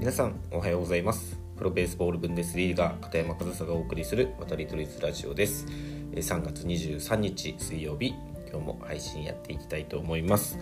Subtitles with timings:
[0.00, 1.38] 皆さんおはようございます。
[1.58, 5.66] プロベースボールブンデスリーガー片山和沙がお送りする渡り鳥ズラジオです。
[6.14, 8.14] 3月23日水曜日
[8.50, 10.58] 今日も配信やっていきたいと思います。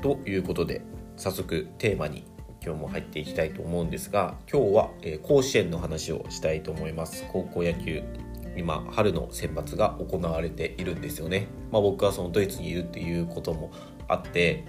[0.00, 0.80] ということで
[1.18, 2.24] 早速テーマに
[2.64, 7.26] 今日も入っていきたいと思うんですが今日は、え甲子園の話をしたいと思います。
[7.30, 8.02] 高校野球
[8.56, 13.70] 今春の選抜が行われているんですよね、まあ、僕はそのドイツにいるっていうことも
[14.08, 14.64] あって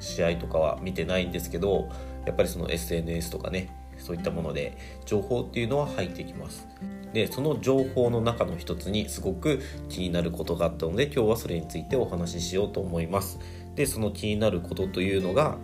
[0.00, 1.88] 試合とかは見てないんですけど
[2.26, 3.68] やっぱりその SNS とかね
[3.98, 4.76] そういったもので
[5.06, 6.66] 情報っていうのは入ってきます。
[7.12, 13.38] でその情報の中の一つにすごく気になることがあったので今日はそれについてお話ししようと思います。
[13.74, 15.58] でその気になることというのが、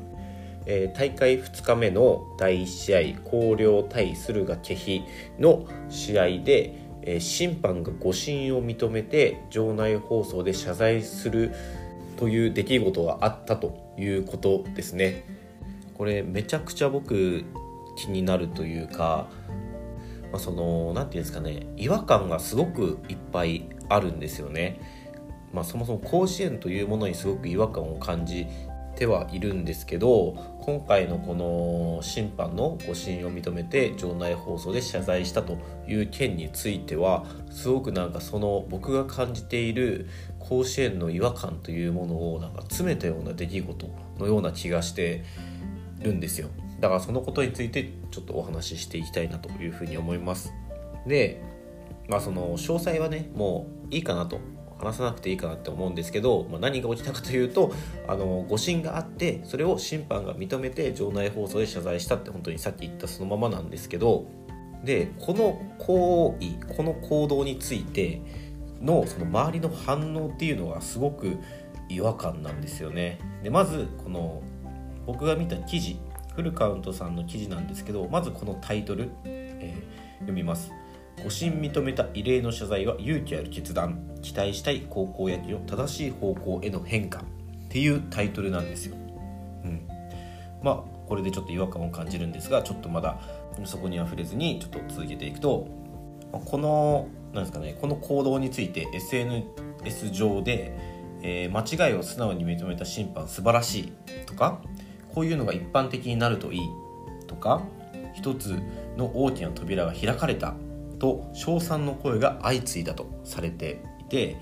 [0.67, 5.03] えー、大会2日目の第1試合広陵対駿河気比
[5.39, 11.55] の試合で、えー、審判が誤審を認めて場内放送で謝罪する
[12.17, 15.38] という出来事があったということですね。
[15.99, 17.45] これめちゃくちゃ僕
[17.97, 19.29] 気になるというか、
[20.31, 24.81] まあ、その何て言うんですかね違和感がすごくいっぱいあるんですよね。
[25.53, 28.47] まあ、そもそも甲子園というものにすごく違和感を感じ
[28.97, 40.09] てはいるんですけど今回のこの審判の誤審を認めて場内放送で謝罪したという件についてはすごくなんかその僕が感じている
[40.41, 45.25] 甲子園の違和感というものをなんか詰めたような出来事のような気がして
[46.01, 46.49] るんですよ。
[46.81, 50.53] だからそのことについてちょっとお話ししていきたいなというふうに思います
[51.07, 51.43] で
[52.09, 54.41] まあその詳細はねもういいかなと
[54.79, 57.73] 話さなくていいかなって思うんですけど、まあ、何が起きたかというと
[58.07, 64.29] あの誤審があってそれを審判が認めて場内放送で謝罪したって本当にさっき言ったそのままなんですけど
[64.85, 68.23] でこの行為この行動について
[68.81, 71.39] のその周りの反応っていうのがすごく
[71.89, 73.19] 違和感なんですよね。
[73.43, 74.43] でまずこの
[75.09, 75.99] 僕が見た記事
[76.37, 80.71] フルカウントさんの記事なんですけどまずこのタイトル、えー、読みます。
[81.25, 83.99] 誤審認めた異例の謝罪は勇気ある決断。
[84.23, 87.25] 期待したい高校野球の正しい方向への変化。
[87.69, 88.97] っていうタイトルなんですよ、
[89.65, 89.87] うん、
[90.63, 90.77] まあ
[91.07, 93.19] これでちょっと違和感を感じるんですがちょっとまだ
[93.65, 95.69] そこには触れずにちょっと続けていくと
[96.33, 100.73] このなんですかねこの行動について SNS 上で、
[101.23, 103.93] えー、間違いを素直に認めた審判素晴らしい
[104.27, 104.61] とか
[105.19, 106.61] こういうのが一般的になるといい
[107.27, 107.61] とか
[108.15, 108.57] 一つ
[108.97, 110.55] の大きな扉が開かれた
[111.01, 114.37] と称賛の声が相次いだとされていて、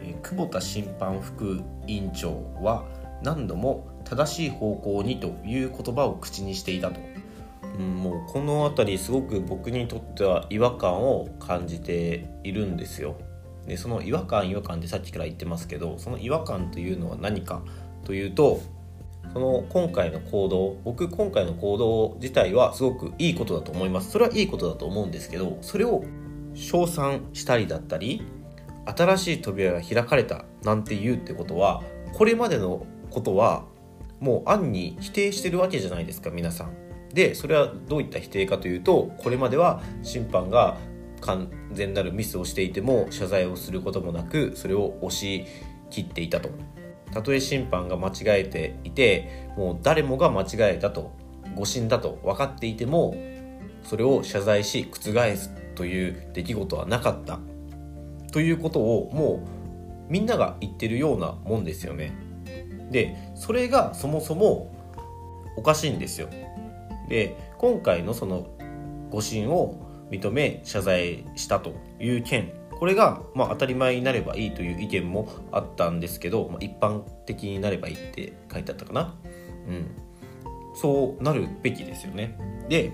[0.00, 2.84] え久保田審判副委員長は
[3.22, 6.98] 何度も正しい方向にという言葉を口にしていたと、
[7.78, 13.14] うん、もうこの辺りすごく僕にとっては違和感を感じているんですよ。
[13.68, 17.62] でその違和感違和感ってさっきから言ってますけどその違和感というのは何か
[18.02, 18.60] というと
[19.32, 26.04] その今回の行動僕今回の行動自体はすごくいいことだと思いますそれはいいことだと思うんですけどそれを
[26.54, 28.22] 称賛したりだったり
[28.84, 31.82] 新しい扉が開かれたなんて言うってことは
[32.12, 33.64] これまでのことは
[34.20, 36.82] もう暗に否定してるわけじゃないですか皆さん。
[37.12, 40.78] でそれはどういった否定かというとこれまでは審判が
[41.20, 45.44] 完全なるミスをしていても謝罪をすることもなくそれを押し
[45.90, 46.48] 切っていたと
[47.12, 51.12] たとえ審判が間違えていてもう誰もが間違えたと
[51.54, 53.14] 誤審だと分かっていても
[53.84, 57.38] それを謝罪し覆すという出来事はなかった
[58.32, 59.46] ということをも
[60.08, 62.12] うみんなが言ってるようなもんですよね。
[62.90, 64.74] でそれがそもそも
[65.56, 66.28] おかしいんですよ。
[67.08, 68.46] で今回のその
[69.10, 72.52] 誤審を認め謝罪したという件
[72.82, 79.14] これがまあ当たり前になればいいという意見もあったんですけど、まあ、一般的になればいいって書いてあったかな。
[79.68, 79.86] うん。
[80.74, 82.36] そうなるべきですよね。
[82.68, 82.92] で、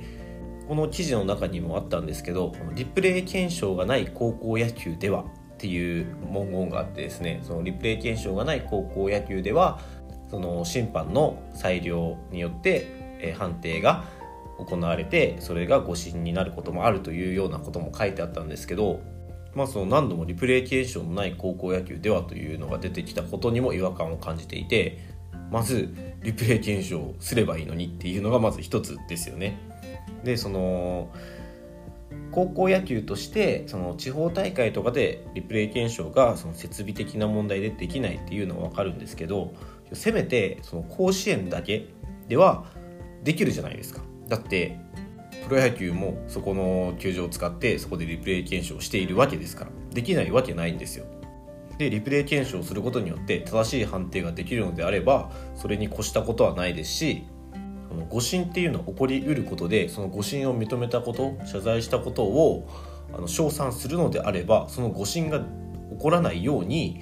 [0.68, 9.80] この記事の中にもあったんですけど、リプレイ検証がない高校野球ではっていう文言があってですね、そのリプレイ検証がない高校野球では、
[10.28, 12.86] その審判の裁量によって、
[13.22, 14.04] え判定が
[14.58, 19.00] 行われてそれが誤審になることもあるというようなことも書いてあったんですけど
[19.54, 24.98] まあ、その何度もリプレイ検証のない高校野球ではというのが出てきたことにも違和感を感じていて
[25.50, 29.58] まずリプレイ検証すればいいのにっていうのがまず一つですよね。
[30.24, 31.10] でその
[32.30, 39.54] 高校野球としてその地方大会とかでリプレイ検証がその設備的な問題でできないっていうのは分かるんですけど
[39.92, 41.86] せめてその甲子園だけ
[42.28, 42.66] では
[43.24, 44.02] できるじゃないですか。
[44.28, 44.78] だって
[45.48, 49.70] プロ野球もそこの球場を使ってそこでリプレイ検証しているわけですから。
[49.92, 51.06] できないわけないんですよ。
[51.78, 57.24] でリプレイ検証することによって正しい判定ができるのであればそれに越したことはないですし
[58.10, 62.68] 誤審っていうのは起こりうることでその誤審を認めたこと謝罪したことを
[63.14, 65.46] あの称賛するのであればその誤審が起
[66.00, 67.00] こらないように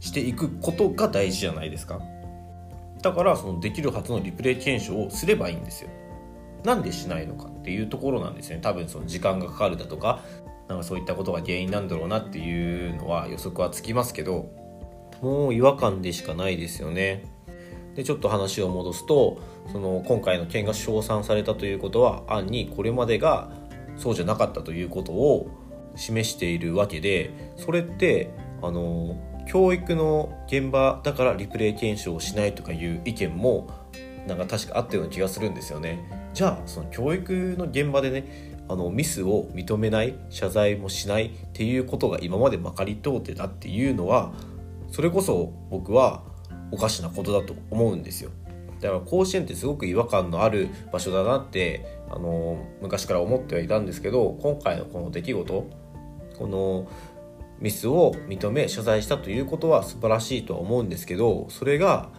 [0.00, 2.00] していくことが大事じゃないですか。
[3.02, 5.90] だからそのできるはずのリプレイ検証をすればいいんですよ。
[6.64, 10.20] なんでしないのかっていうところなんですね多分その時間がかかるだとか
[10.68, 14.50] なんかそういったことが原因なんだろうなっていうのは予測はつきますけど
[15.20, 17.24] もう違和感でしかないですよね
[17.94, 23.52] でちょっと話を戻すとその今回の件が称賛されたということは暗にこれまでが
[23.96, 25.50] そうじゃなかったということを
[25.94, 28.30] 示しているわけでそれって
[28.62, 29.16] あの
[29.46, 33.68] 教育の現場だからリプレイ検証をしないとかいう意見も
[34.26, 36.21] なんか確かあったような気がするんですよね。
[36.34, 44.32] じゃあその教育の現場でねあのミスを認めない謝罪もしないっていうことが今までまかり通ってたっていうのは
[44.90, 46.22] それこそ僕は
[46.70, 48.30] おかしなことだと思うんですよ。
[48.80, 55.70] だから甲子園ってすごく違和感のある場所だなってあの昔から思ってはいたんですけど今回のこの出来事
[56.36, 56.88] この
[57.60, 62.10] ミスを認め謝罪したということは素晴らしいとは思うんですけどそれが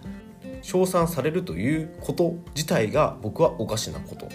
[0.64, 4.28] 称賛されるということ自体が僕はおかしなこと、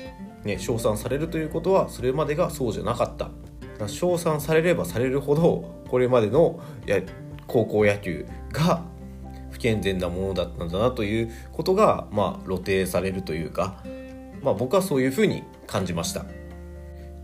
[0.45, 3.31] ね、称賛されるということはそれまでがそうじゃなかった
[3.89, 6.61] 称賛されればされるほどこれまでの
[7.47, 8.85] 高校野球が
[9.51, 13.83] 不健全なものだったんだなということが、まあ、露呈されるというか、
[14.43, 16.27] まあ、僕はそういうふうに感じました。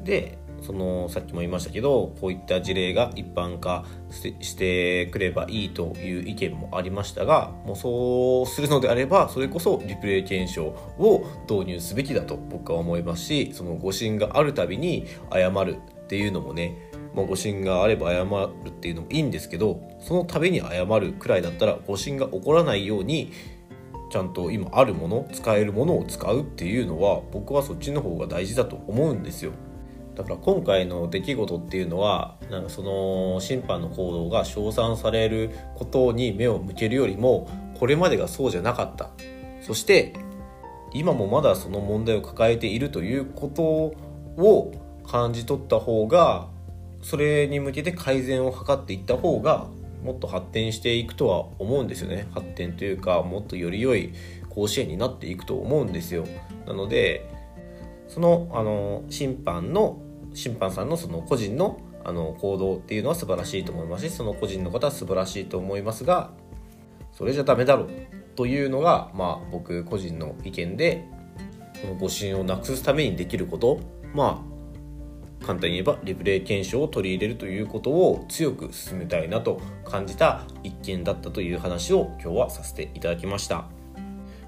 [0.03, 10.65] でそのさっきも言いましたけどこういった事例が一般化してくればいいという意見もありましたがもうそうするのであればそれこそリプレイ検証
[10.99, 23.33] を導入すべきだと僕は思いますしその誤審があるたびに謝るっていうのもねまあ、誤審があれば謝るっていうのもいいんですけどそのたびに謝るくらいだったら誤審が起こらないように
[24.11, 29.53] ちゃんと今あるもの使えるものを使うっていうのは僕はそっちの方が大事だと思うんですよ。
[30.15, 39.11] だから今回の出来事っていうのはなんかその審判の行動が称賛されることに目を向けるよりもこれまでがそうじゃなかった。
[39.61, 40.15] そして
[40.93, 44.73] 今もまだその問題を抱えているということを
[45.07, 46.49] 感じ取った方が
[47.03, 49.67] それに向けて改善を図っていった方が
[50.03, 52.29] もっと発展していくとは思うんですよね。
[52.33, 54.13] 発展というかもっとより良い
[54.51, 56.25] 甲子園になっていくと思うんですよ。
[56.67, 57.29] なので
[58.07, 59.99] そのあの審判の
[60.35, 66.33] 審判さんのその個人のあの行動っていうのは素晴らしいと思いますしその個人の方は素晴らしいと思いますが
[67.13, 67.91] それじゃダメだろう
[68.37, 71.09] というのが、まあ、僕個人の意見で
[71.81, 73.81] この誤審をなくすためにできること
[74.13, 74.55] まあ
[75.47, 83.67] 簡単に言えばリプレイ検証を取り入れるということを強く進めたいなと感じた一件だったという話を今日はさせていただきました。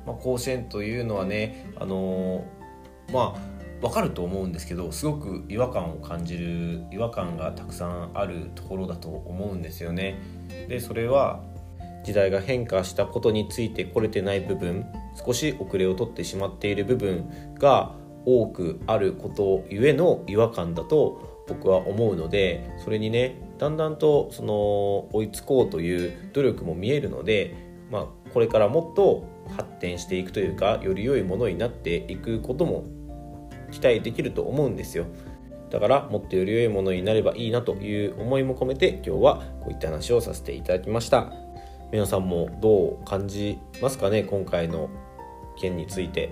[0.07, 10.19] まあ、甲子園というのはね、あのー、まあわかると思うんですけどすごく違和感を感じる違和感がたくさんあるところだと思うんですよね。
[10.69, 11.43] でそれは
[12.05, 17.29] 時代が変化したことについてこれてない部分少し遅れをとってしまっている部分
[17.59, 17.95] が
[18.25, 27.55] 多くあることゆえの違和感だと僕は思うのでそれにねだんだんとその追いつこうという努力も見えるので、
[27.91, 29.25] まあ、これからもっと
[29.57, 32.85] 発展していくというかより良いものになっていくことも
[33.71, 35.07] 期待できると思うんですよ。
[35.71, 41.33] だからもっとより良いものになればいいなという思いも込めて今日はこういった話をさせていただきました。
[41.93, 44.91] 皆さんもどう感じますかね今回の
[45.59, 46.31] 件について。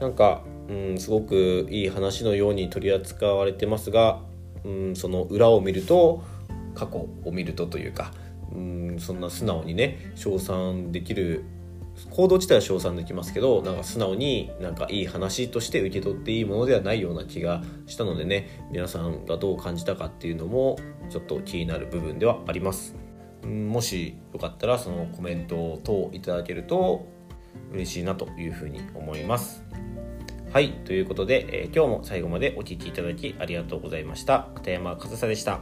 [0.00, 4.20] なんか、うん、すごくいい話のように取り扱われてますが、
[4.64, 6.22] うん、その裏を見ると
[6.74, 8.12] 過去を見るとというか、
[8.52, 11.44] うん、そんな素直にね称賛できる
[12.10, 20.78] 行動自体は称賛できますけどなんか素直になんかいい話として受け取っていいものではないような気がしたのでね皆さんがどう感じたかっていうのも
[21.10, 22.94] ちょっと気になる部分ではあります
[23.44, 27.06] もしよかったらそのコメント等いただけると
[27.72, 29.64] 嬉しいなというふうに思います
[30.52, 34.48] はい、ということで、えー、今日も最後までお聴きいただきありがとうございました。
[34.56, 35.60] 片山和沙でした。